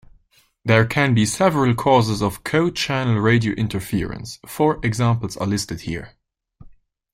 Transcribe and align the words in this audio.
There 0.65 0.83
can 0.87 1.13
be 1.13 1.27
several 1.27 1.75
causes 1.75 2.23
of 2.23 2.43
co-channel 2.43 3.17
radio 3.19 3.53
interference; 3.53 4.39
four 4.47 4.79
examples 4.81 5.37
are 5.37 5.45
listed 5.45 5.81
here. 5.81 6.13